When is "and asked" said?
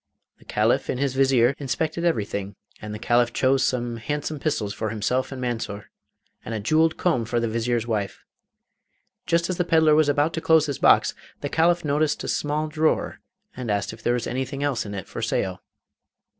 13.55-13.93